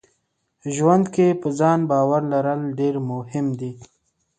ژوند 0.75 1.05
کې 1.13 1.27
په 1.41 1.47
ځان 1.59 1.79
باور 1.89 2.21
لرل 2.33 2.61
ډېر 2.79 2.95
مهم 3.11 3.45
دي. 3.59 3.71